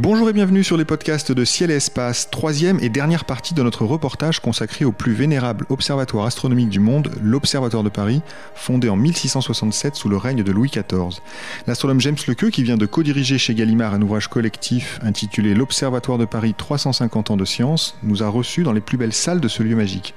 [0.00, 3.64] Bonjour et bienvenue sur les podcasts de Ciel et Espace, troisième et dernière partie de
[3.64, 8.22] notre reportage consacré au plus vénérable observatoire astronomique du monde, l'Observatoire de Paris,
[8.54, 11.20] fondé en 1667 sous le règne de Louis XIV.
[11.66, 16.26] L'astronome James Lequeux, qui vient de co-diriger chez Gallimard un ouvrage collectif intitulé L'Observatoire de
[16.26, 19.64] Paris 350 ans de science, nous a reçus dans les plus belles salles de ce
[19.64, 20.14] lieu magique.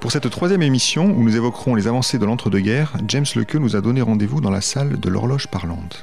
[0.00, 3.80] Pour cette troisième émission, où nous évoquerons les avancées de l'entre-deux-guerres, James Lequeux nous a
[3.80, 6.02] donné rendez-vous dans la salle de l'horloge parlante.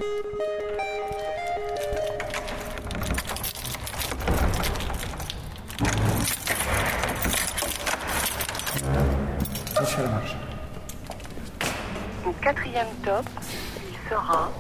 [13.14, 14.52] Il sera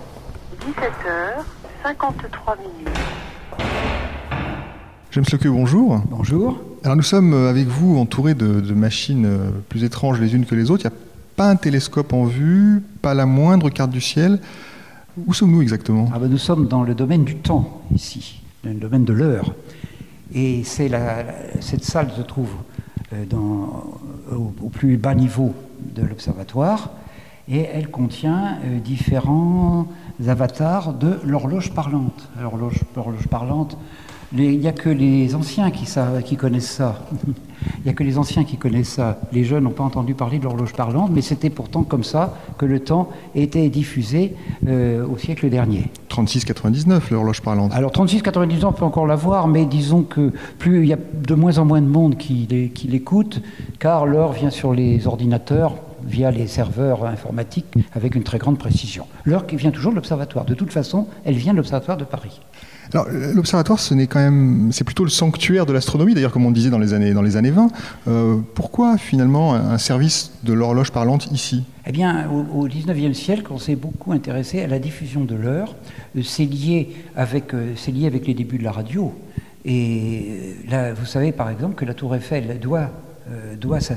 [0.62, 2.98] 17h53 minutes.
[5.12, 6.02] James Lequeux, bonjour.
[6.10, 6.60] Bonjour.
[6.84, 10.56] Alors nous sommes avec vous entourés de, de machines euh, plus étranges les unes que
[10.56, 10.86] les autres.
[10.86, 11.00] Il n'y a
[11.36, 14.40] pas un télescope en vue, pas la moindre carte du ciel.
[15.28, 16.10] Où sommes-nous exactement?
[16.14, 19.54] Ah ben, nous sommes dans le domaine du temps, ici, dans le domaine de l'heure.
[20.34, 21.26] Et c'est la-
[21.60, 22.50] cette salle se trouve
[23.14, 23.84] euh, dans-
[24.32, 25.54] au, au plus bas niveau
[25.96, 26.92] de l'observatoire
[27.50, 29.88] et elle contient euh, différents
[30.28, 32.30] avatars de l'horloge parlante.
[32.40, 33.78] L'horloge parlante,
[34.38, 37.00] il n'y a que les anciens qui, savent, qui connaissent ça.
[37.80, 39.20] Il n'y a que les anciens qui connaissent ça.
[39.34, 42.66] Les jeunes n'ont pas entendu parler de l'horloge parlante, mais c'était pourtant comme ça que
[42.66, 44.34] le temps était diffusé
[44.66, 45.90] euh, au siècle dernier.
[46.10, 47.74] 36,99 l'horloge parlante.
[47.74, 50.98] Alors 36-90 ans, on peut encore la voir, mais disons que plus il y a
[50.98, 52.48] de moins en moins de monde qui
[52.88, 53.42] l'écoute,
[53.80, 59.06] car l'heure vient sur les ordinateurs via les serveurs informatiques avec une très grande précision.
[59.26, 60.46] L'heure qui vient toujours de l'observatoire.
[60.46, 62.40] De toute façon, elle vient de l'observatoire de Paris.
[62.92, 66.46] Alors euh, l'observatoire, ce n'est quand même, c'est plutôt le sanctuaire de l'astronomie, d'ailleurs comme
[66.46, 67.68] on disait dans les années, dans les années 20.
[68.08, 71.64] Euh, pourquoi finalement un service de l'horloge parlante ici?
[71.86, 75.76] Eh bien, au, 19e siècle, on s'est beaucoup intéressé à la diffusion de l'heure.
[76.18, 79.14] Euh, C'est lié, avec, c'est lié avec les débuts de la radio.
[79.66, 82.90] Et là, vous savez par exemple que la Tour Eiffel doit,
[83.30, 83.96] euh, doit sa-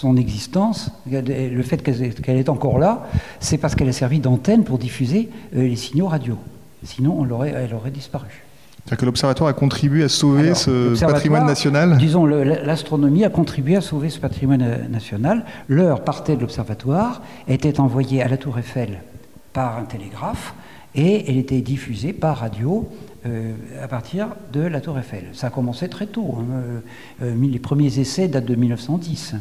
[0.00, 3.06] son existence, le fait qu'elle est- encore là,
[3.38, 6.36] c'est parce qu'elle a servi d'antenne pour diffuser euh, les signaux radio.
[6.82, 8.28] Sinon, on elle aurait disparu.
[8.86, 13.76] C'est-à-dire que l'observatoire a contribué à sauver Alors, ce patrimoine national Disons, l'astronomie a contribué
[13.76, 15.44] à sauver ce patrimoine euh, national.
[15.68, 19.02] L'heure partait de l'observatoire, était envoyée à la Tour Eiffel
[19.52, 20.54] par un télégraphe
[20.94, 22.88] et elle était diffusée par radio
[23.26, 25.24] euh, à partir de la Tour Eiffel.
[25.34, 26.36] Ça a commencé très tôt.
[26.38, 26.80] hein,
[27.22, 29.34] euh, les premiers essais datent de 1910.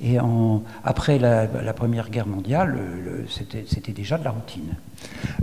[0.00, 3.26] Et en- après la, la Première Guerre mondiale, le- le-
[3.66, 4.74] c'était déjà de la routine.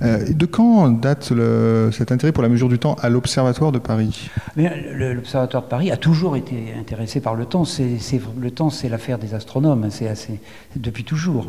[0.01, 3.79] Euh, De quand date le- cet intérêt pour la mesure du temps à l'observatoire de
[3.79, 4.29] Paris?
[4.55, 7.63] Le- l'Observatoire de Paris a toujours été intéressé par le temps.
[8.39, 10.39] Le temps, c'est l'affaire des astronomes, hein, c'est
[10.77, 11.47] depuis toujours.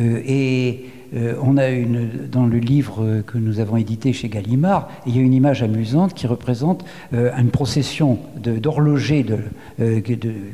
[0.00, 4.30] Euh, et euh, on a une, dans le livre euh, que nous avons édité chez
[4.30, 9.26] Gallimard, il y a une image amusante qui représente une procession d'horlogers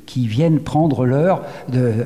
[0.06, 1.42] qui viennent prendre l'heure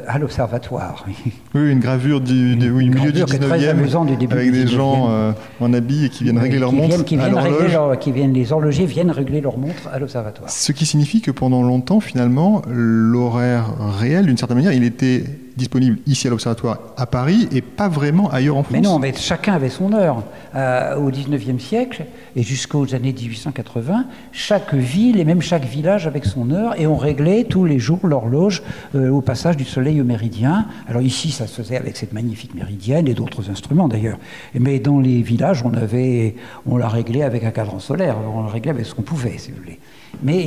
[0.07, 1.07] à l'observatoire.
[1.55, 4.17] Oui, une gravure du, du- oui, Une du milieu du gravure très 19e amusante du
[4.17, 4.69] début avec du des 19e.
[4.77, 7.35] gens euh, en habits et qui viennent régler leur qui montre viennent, qui à viennent
[7.35, 7.73] régler l'horloge.
[7.73, 10.51] leur- qui viennent, les horlogers viennent régler leur montre à l'observatoire.
[10.51, 13.67] Ce qui signifie que pendant longtemps, finalement, l'horaire
[13.99, 15.25] réel, d'une certaine manière, il était
[15.57, 18.73] disponible ici à l'Observatoire à Paris et pas vraiment ailleurs en France.
[18.73, 20.23] Mais non, mais chacun avait son heure.
[20.55, 22.05] Euh, au XIXe siècle
[22.37, 26.97] et jusqu'aux années 1880, chaque ville et même chaque village avec son heure et on
[26.97, 28.63] réglait tous les jours l'horloge
[28.95, 30.67] euh, au passage du soleil au méridien.
[30.89, 34.19] Alors ici, ça se faisait avec cette magnifique méridienne et d'autres instruments d'ailleurs.
[34.55, 36.37] Mais dans les villages, on avait,
[36.67, 38.17] on la réglait avec un cadran solaire.
[38.35, 39.79] On la réglait avec ce qu'on pouvait, si vous voulez.
[40.23, 40.45] Mais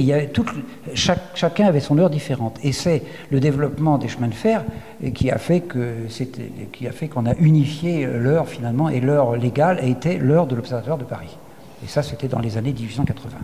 [0.93, 2.59] chacun avait son heure différente.
[2.63, 4.63] Et c'est le développement des chemins de fer
[5.03, 5.63] euh, qui a fait
[6.71, 10.55] qui a fait qu'on a unifié l'heure finalement, et l'heure légale a été l'heure de
[10.55, 11.37] l'Observatoire de Paris.
[11.83, 13.37] Et ça, c'était dans les années 1880.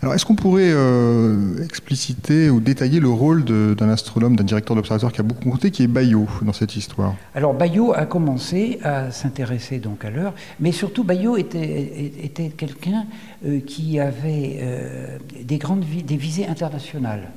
[0.00, 5.10] Alors, est-ce qu'on pourrait euh, expliciter ou détailler le rôle d'un astronome, d'un directeur d'observatoire
[5.12, 7.16] qui a beaucoup compté, qui est Bayot dans cette histoire?
[7.34, 13.06] Alors Bayot a commencé à s'intéresser donc à l'heure, mais surtout Bayot était, quelqu'un
[13.44, 17.30] euh, qui avait euh, des grandes vi- des visées internationales.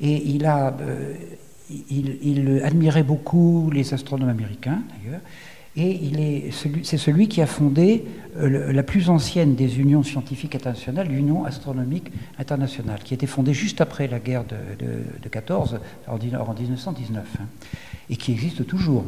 [0.00, 0.74] Et il a,
[1.90, 5.20] il admirait beaucoup les astronomes américains d'ailleurs.
[5.78, 8.04] Et c'est celui qui a fondé
[8.38, 13.52] euh, la plus ancienne des unions scientifiques internationales, l'Union astronomique internationale, qui a été fondée
[13.52, 14.56] juste après la guerre de,
[15.22, 15.78] de, 14,
[16.08, 17.44] en, 1919, hein,
[18.08, 19.04] et qui existe toujours.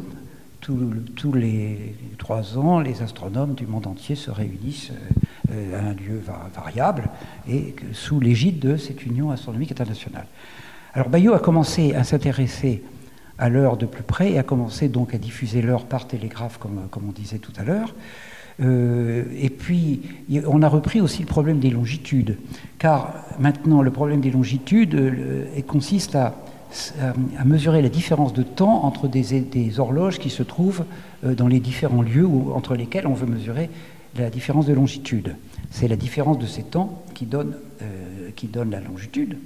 [0.61, 4.91] tous les trois ans, les astronomes du monde entier se réunissent
[5.51, 6.21] euh, à un lieu
[6.53, 7.09] variable
[7.49, 10.27] et sous l'égide de cette Union astronomique internationale.
[10.93, 12.83] Alors Bayot a commencé à s'intéresser
[13.39, 16.87] à l'heure de plus près et a commencé donc à diffuser l'heure par télégraphe, comme,
[16.91, 17.95] comme on disait tout à l'heure.
[18.61, 20.01] Euh, et puis,
[20.45, 22.37] on a repris aussi le problème des longitudes,
[22.77, 26.35] car maintenant, le problème des longitudes euh, consiste à,
[27.01, 30.83] à, mesurer la différence de temps entre des, horloges qui se trouvent
[31.23, 33.69] euh, dans les différents lieux où, entre lesquels on veut mesurer
[34.17, 35.35] la différence de longitude.
[35.71, 37.53] C'est la différence de ces temps qui donne,
[38.35, 39.37] qui donne la longitude.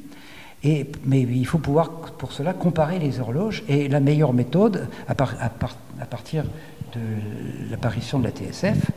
[0.63, 3.63] Mais il faut pouvoir, pour cela, comparer les horloges.
[3.67, 8.91] Et la meilleure méthode, à, à partir de l'apparition de la TSF,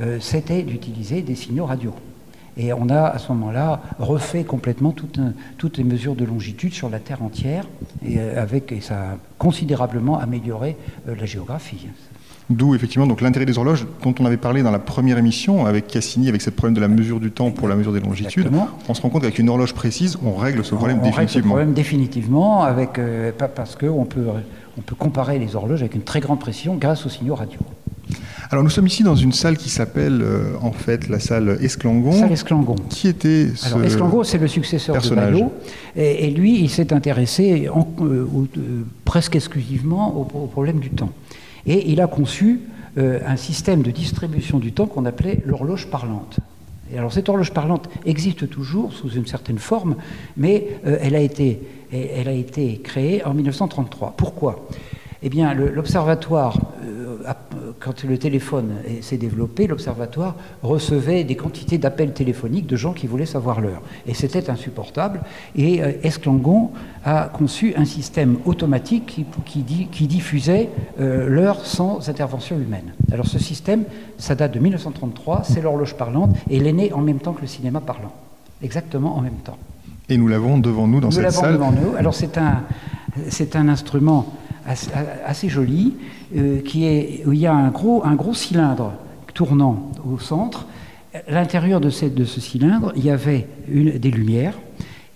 [0.00, 1.94] euh, c'était d'utiliser des signaux radio.
[2.58, 7.00] Et on a à ce moment-là refait complètement toutes les mesures de longitude sur la
[7.00, 7.66] Terre entière,
[8.04, 10.76] et, euh, avec, et ça a considérablement amélioré
[11.08, 11.88] euh, la géographie.
[12.48, 15.88] D'où effectivement donc l'intérêt des horloges dont on avait parlé dans la première émission avec
[15.88, 18.48] Cassini, avec ce problème de la mesure du temps pour la mesure des longitudes.
[18.88, 21.26] On se rend compte qu'avec une horloge précise, on règle ce problème on définitivement.
[21.26, 23.00] Règle ce problème définitivement, avec,
[23.56, 24.26] parce qu'on peut,
[24.78, 27.58] on peut comparer les horloges avec une très grande précision grâce aux signaux radio.
[28.50, 32.12] Alors nous sommes ici dans une salle qui s'appelle euh, en fait la salle Esclangon.
[32.12, 32.76] Salle Esclangon.
[32.88, 35.32] Qui était ce Alors Esclangon, c'est le successeur personnage.
[35.32, 35.52] de Bayot,
[35.96, 38.26] et, lui, il s'est intéressé en, euh,
[38.56, 41.10] euh, presque exclusivement au, problème du temps.
[41.66, 42.60] Et il a conçu
[42.96, 46.38] un système de distribution du temps qu'on appelait l'horloge parlante.
[46.90, 49.96] Et alors cette horloge parlante existe toujours sous une certaine forme,
[50.36, 51.60] mais elle, a été,
[51.92, 54.14] elle a été créée en 1933.
[54.16, 54.66] Pourquoi?
[55.22, 56.75] Eh bien, l'observatoire, euh,
[57.86, 60.34] quand le téléphone s'est développé, l'observatoire
[60.64, 63.80] recevait des quantités d'appels téléphoniques de gens qui voulaient savoir l'heure.
[64.08, 65.20] Et c'était insupportable.
[65.54, 66.72] Et euh, Esclangon
[67.04, 70.68] a conçu un système automatique qui, diffusait
[70.98, 72.92] euh, l'heure sans intervention humaine.
[73.12, 73.84] Alors ce système,
[74.18, 77.42] ça date de 1933, c'est l'horloge parlante, et il est né en même temps que
[77.42, 78.12] le cinéma parlant.
[78.64, 79.58] Exactement en même temps.
[80.08, 81.52] Et nous l'avons devant nous dans cette salle.
[81.52, 81.96] Nous l'avons devant nous.
[81.96, 82.64] Alors c'est un,
[83.28, 84.34] c'est un instrument
[84.66, 85.94] assez, joli,
[86.36, 88.92] euh, qui est, où il y a un gros, un gros cylindre
[89.34, 90.66] tournant au centre.
[91.14, 94.58] À l'intérieur de, de, ce cylindre, il y avait une, des lumières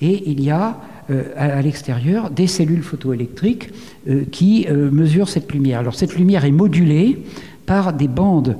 [0.00, 0.78] et il y a
[1.10, 3.70] euh, à, l'extérieur des cellules photoélectriques
[4.08, 5.80] euh, qui mesurent cette lumière.
[5.80, 7.24] Alors cette lumière est modulée
[7.66, 8.56] par des bandes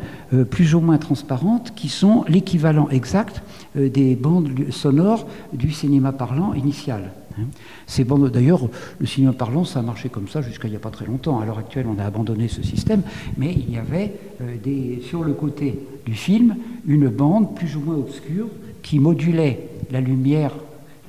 [0.51, 3.43] plus ou moins transparentes qui sont l'équivalent exact
[3.75, 7.11] des bandes sonores du cinéma parlant initial.
[7.39, 7.45] Hein.
[7.87, 8.69] Ces bandes, d'ailleurs,
[8.99, 11.41] le cinéma parlant, ça a marché comme ça jusqu'à il n'y a pas très longtemps.
[11.41, 13.03] À l'heure actuelle, on a abandonné ce système,
[13.37, 14.57] mais il y avait euh,
[15.03, 16.57] sur le côté du film
[16.87, 18.49] une bande plus ou moins obscure
[18.83, 20.53] qui modulait la lumière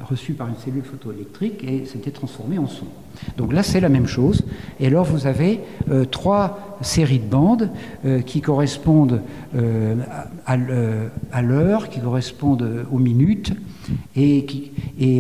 [0.04, 2.86] reçue par une cellule photoélectrique et s'était transformée en son.
[3.38, 4.44] Donc là, c'est la même chose.
[4.80, 5.60] Et alors, vous avez
[5.90, 7.70] euh, trois séries de bandes
[8.06, 9.22] euh, qui correspondent
[10.46, 13.54] à l'heure, qui correspondent aux minutes,
[14.16, 14.72] et qui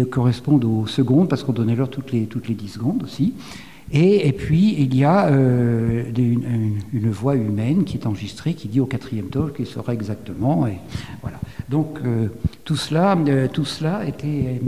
[0.09, 3.33] correspondent aux secondes, parce qu'on donnait l'heure toutes les, toutes les 10 secondes aussi.
[3.93, 8.85] Et, puis, il y a euh, une, voix humaine qui est enregistrée, qui dit au
[8.85, 10.65] quatrième temps qu'il sera exactement.
[11.21, 11.39] Voilà.
[11.67, 12.27] Donc, euh,
[12.63, 14.61] tout cela, euh, tout cela était,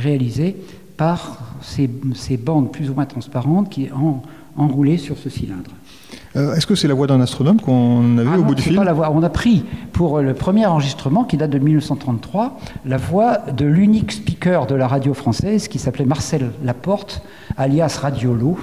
[0.00, 0.56] réalisé
[0.96, 4.22] par ces, ces, bandes plus ou moins transparentes qui en,
[4.56, 5.70] enroulées sur ce cylindre.
[6.36, 8.76] Euh, est-ce que c'est la voix d'un astronome qu'on avait ah au bout du film
[8.76, 9.10] pas la voix.
[9.10, 14.12] On a pris pour le premier enregistrement qui date de 1933 la voix de l'unique
[14.12, 17.22] speaker de la radio française qui s'appelait Marcel Laporte,
[17.56, 18.58] alias Radiolo.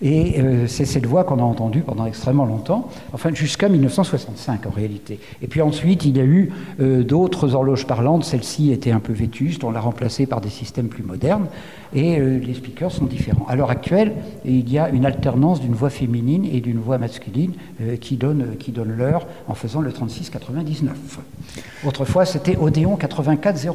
[0.00, 4.70] Et euh, c'est cette voix qu'on a entendue pendant extrêmement longtemps, enfin jusqu'à 1965 en
[4.70, 5.18] réalité.
[5.42, 8.24] Et puis ensuite, il y a eu euh, d'autres horloges parlantes.
[8.24, 11.46] Celle-ci était un peu vétuste, on l'a remplacée par des systèmes plus modernes.
[11.94, 13.46] Et euh, les speakers sont différents.
[13.48, 17.54] À l'heure actuelle, il y a une alternance d'une voix féminine et d'une voix masculine
[18.00, 20.88] qui donne qui donne l'heure en faisant le 36-99.
[21.84, 23.74] Autrefois, c'était Odéon 8400.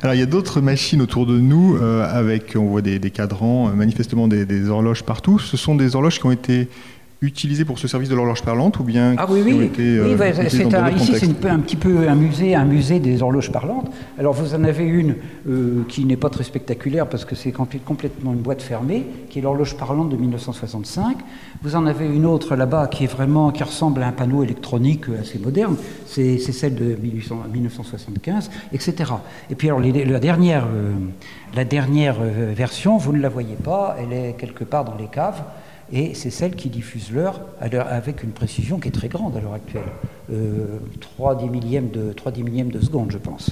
[0.00, 3.68] Alors il y a d'autres machines autour de nous euh, avec, on voit des, cadrans,
[3.68, 5.38] euh, manifestement des, horloges partout.
[5.38, 6.68] Ce sont des horloges qui ont été
[7.22, 9.64] utilisé pour ce service de l'horloge parlante ou bien ah, oui, oui.
[9.66, 13.22] Été, oui, euh, c'est un, ici c'est un petit peu un musée, un musée des
[13.22, 13.90] horloges parlantes.
[14.18, 15.14] Alors vous en avez une
[15.48, 19.42] euh, qui n'est pas très spectaculaire parce que c'est complètement une boîte fermée, qui est
[19.42, 21.18] l'horloge parlante de 1965.
[21.62, 25.04] Vous en avez une autre là-bas qui est vraiment qui ressemble à un panneau électronique
[25.20, 25.76] assez moderne.
[26.06, 29.12] C'est celle de 1975, etc.
[29.48, 30.92] Et puis alors la dernière, euh,
[31.54, 35.42] la dernière version, vous ne la voyez pas, elle est quelque part dans les caves.
[35.92, 39.54] Et c'est celle qui diffuse l'heure avec une précision qui est très grande à l'heure
[39.54, 39.82] actuelle.
[40.32, 43.50] Euh, 3 dix millièmes de, 3 dix millièmes de seconde, je pense.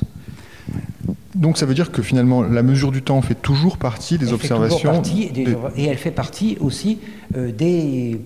[1.35, 4.35] Donc ça veut dire que finalement la mesure du temps fait toujours partie des Elle
[4.35, 4.77] observations.
[4.79, 6.99] toujours partie des- des- Et elle fait partie aussi
[7.37, 8.21] euh, des,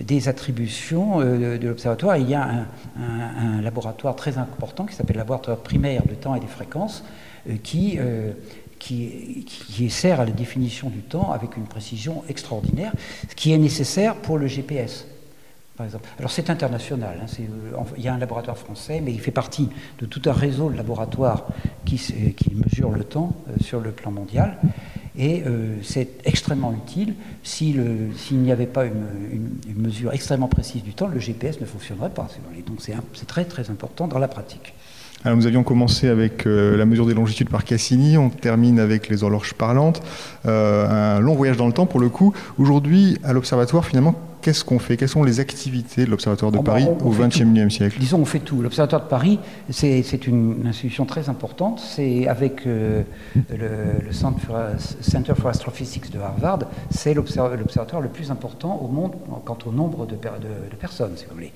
[0.00, 2.16] des attributions euh, de l'observatoire.
[2.18, 2.66] Il y a un,
[3.02, 7.02] un- un laboratoire très important qui s'appelle le laboratoire primaire du temps et des fréquences
[7.48, 7.98] euh, qui,
[8.80, 12.92] qui, sert à la définition du temps avec une précision extraordinaire,
[13.28, 15.06] ce qui est nécessaire pour le GPS.
[15.76, 16.08] Par exemple.
[16.18, 19.68] Alors c'est international, hein, euh, il y a un laboratoire français, mais il fait partie
[19.98, 21.46] de tout un réseau de laboratoires
[21.86, 24.58] qui, qui mesurent le temps euh, sur le plan mondial.
[25.16, 27.14] Et euh, c'est extrêmement utile.
[27.42, 31.66] Si le- S'il n'y avait pas une, mesure extrêmement précise du temps, le GPS ne
[31.66, 32.28] fonctionnerait pas.
[32.66, 34.74] Donc c'est très très important dans la pratique.
[35.24, 39.08] Alors nous avions commencé avec euh, la mesure des longitudes par Cassini, on termine avec
[39.10, 40.00] les horloges parlantes,
[40.46, 42.32] euh, un long voyage dans le temps pour le coup.
[42.58, 44.96] Aujourd'hui, à l'Observatoire, finalement, qu'est-ce qu'on fait?
[44.96, 47.14] Quelles sont les activités de l'Observatoire de Oh, bah, Paris on- on au.
[47.14, 47.98] XXIe siècle?
[48.00, 48.62] Disons, on fait tout.
[48.62, 51.80] L'Observatoire de Paris, c'est une institution très importante.
[51.80, 53.02] C'est avec euh,
[53.50, 54.56] le, le Centre for,
[55.02, 56.60] Center for Astrophysics de Harvard,
[56.90, 59.12] c'est l'observ- l'observatoire le plus important au monde
[59.44, 61.52] quant au nombre de- de personnes, si vous voulez.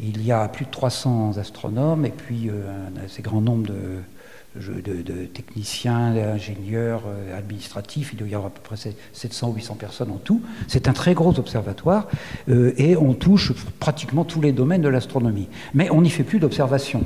[0.00, 5.24] Il y a plus de 300 astronomes et puis euh, un assez grand nombre de,
[5.32, 8.10] techniciens, d'ingénieurs euh, administratifs.
[8.12, 8.76] Il doit y avoir à peu près
[9.12, 10.42] 700 ou 800 personnes en tout.
[10.68, 12.08] C'est un très gros observatoire
[12.50, 15.48] euh, et on touche pratiquement tous les domaines de l'astronomie.
[15.72, 17.04] Mais on n'y fait plus d'observation.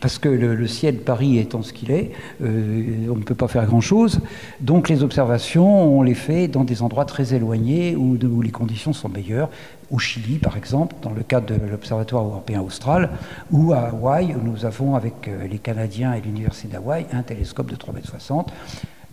[0.00, 2.10] Parce que le, ciel de Paris étant ce qu'il est,
[2.42, 4.20] euh, on ne peut pas faire grand-chose.
[4.60, 8.92] Donc les observations, on les fait dans des endroits très éloignés où, où les conditions
[8.92, 9.50] sont meilleures.
[9.90, 13.10] Au Chili, par exemple, dans le cadre de l'Observatoire européen austral,
[13.50, 17.70] ou à Hawaï, où nous avons, avec euh, les Canadiens et l'Université d'Hawaï, un télescope
[17.70, 18.44] de 3,60 m.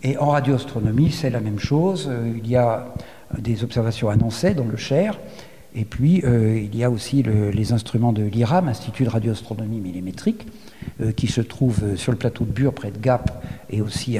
[0.02, 2.08] Et en radioastronomie, c'est la même chose.
[2.10, 2.92] Euh, Il y a
[3.38, 5.18] des observations Nancy, dans le Cher.
[5.78, 9.78] Et puis, euh, il y a aussi le- les instruments de l'IRAM, Institut de radioastronomie
[9.80, 10.46] millimétrique,
[11.02, 14.18] euh, qui se trouve euh, sur le plateau de Bure, près de Gap, et aussi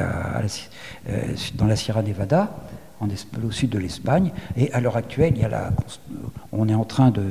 [1.57, 2.55] dans la Sierra Nevada,
[3.01, 4.33] au sud de l'Espagne.
[4.57, 5.35] Et à l'heure actuelle,
[6.53, 7.25] on est en train de,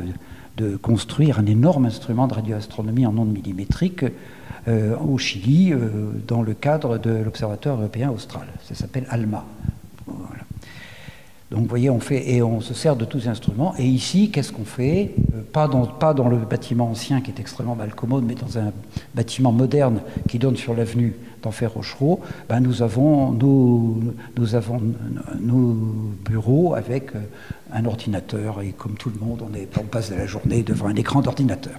[0.57, 4.05] de construire un énorme instrument de radioastronomie en ondes millimétriques
[4.67, 5.73] au Chili,
[6.27, 8.47] dans le cadre de l'Observatoire européen austral.
[8.63, 9.45] Ça s'appelle ALMA.
[11.55, 13.73] Donc vous voyez, on fait et on se sert de tous ces instruments.
[13.79, 15.13] Et ici, qu'est-ce qu'on fait?
[15.33, 18.59] Euh, pas, dans, pas dans le bâtiment ancien qui est extrêmement mal commode, mais dans
[18.59, 18.73] un
[19.13, 22.19] bâtiment moderne qui donne sur l'avenue d'Enfer Rochereau.
[22.49, 23.97] Ben, nous avons nos,
[24.37, 24.81] nous avons
[25.39, 25.77] nos
[26.25, 27.19] bureaux avec euh,
[27.73, 30.95] un ordinateur et comme tout le monde, on, est, on passe la journée devant un
[30.95, 31.73] écran d'ordinateur.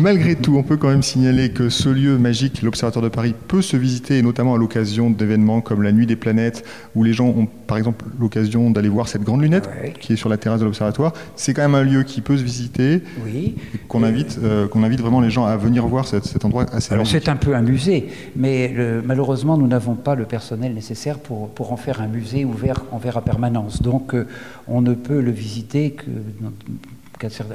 [0.00, 3.62] Malgré tout, on peut quand même signaler que ce lieu magique, l'Observatoire de Paris, peut
[3.62, 7.26] se visiter, et notamment à l'occasion d'événements comme la Nuit des planètes, où les gens
[7.28, 9.94] ont par exemple l'occasion d'aller voir cette grande lunette Ouais.
[9.98, 11.12] qui est sur la terrasse de l'Observatoire.
[11.34, 13.56] C'est quand même un lieu qui peut se visiter, Oui.
[13.88, 16.92] qu'on invite, euh, qu'on invite vraiment les gens à venir voir cet, cet endroit assez
[16.92, 21.18] Alors c'est un peu un musée, mais le- malheureusement nous n'avons pas le personnel nécessaire
[21.18, 23.82] pour, pour en faire un musée ouvert en verre à permanence.
[23.82, 24.26] Donc euh,
[24.68, 25.96] on ne peut le visiter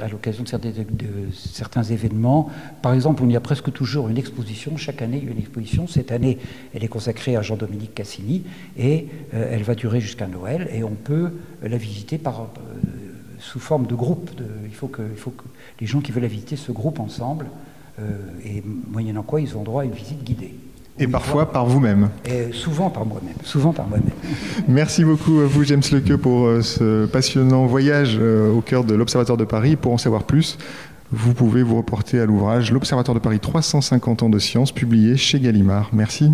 [0.00, 2.50] à l'occasion de, certains- événements.
[2.82, 4.76] Par exemple, il y a presque toujours une exposition.
[4.76, 5.86] Chaque année, il y a une exposition.
[5.86, 6.38] Cette année,
[6.74, 8.42] elle est consacrée à Jean-Dominique Cassini
[8.76, 10.68] et euh, elle va durer jusqu'à Noël.
[10.72, 11.30] Et on peut
[11.62, 12.46] la visiter par, euh,
[13.38, 14.34] sous forme de groupe.
[14.36, 15.44] De- il, faut que, il faut que
[15.80, 17.46] les gens qui veulent la visiter se groupent ensemble.
[18.00, 20.54] euh, et moyennant quoi, ils ont droit à une visite guidée.
[20.98, 22.10] Et parfois par vous-même.
[22.26, 23.34] Et souvent par moi-même.
[23.44, 24.10] Souvent par moi-même.
[24.68, 28.94] Merci beaucoup à vous, James Lequeux, pour euh, ce passionnant voyage euh, au cœur de
[28.94, 29.76] l'Observatoire de Paris.
[29.76, 30.58] Pour en savoir plus,
[31.10, 35.40] vous pouvez vous reporter à l'ouvrage L'Observatoire de Paris 350 ans de science, publié chez
[35.40, 35.88] Gallimard.
[35.92, 36.30] Merci.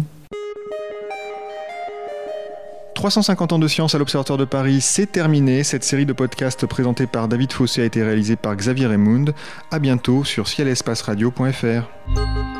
[2.94, 5.62] 350 ans de science à l'Observatoire de Paris, c'est terminé.
[5.62, 9.26] Cette série de podcasts présentée par David Fossé a été réalisée par Xavier Raymond.
[9.70, 12.57] À bientôt sur cielespaceradio.fr.